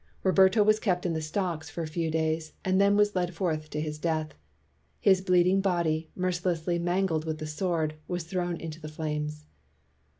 Roberto 0.23 0.63
was 0.63 0.79
kept 0.79 1.05
in 1.05 1.13
the 1.13 1.21
stocks 1.21 1.69
for 1.69 1.83
a 1.83 1.87
few 1.87 2.09
days, 2.09 2.53
and 2.65 2.81
then 2.81 2.97
was 2.97 3.15
led 3.15 3.35
forth 3.35 3.69
to 3.69 3.79
his 3.79 3.99
death. 3.99 4.33
His 4.99 5.21
bleeding 5.21 5.61
body, 5.61 6.09
mercilessly 6.15 6.79
mangled 6.79 7.23
with 7.23 7.37
the 7.37 7.45
sword, 7.45 7.93
was 8.07 8.23
thrown 8.23 8.57
into 8.57 8.81
the 8.81 8.89
flames. 8.89 9.45